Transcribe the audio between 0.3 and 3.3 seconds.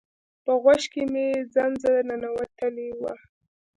په غوږ کی می زنځه ننوتلی وه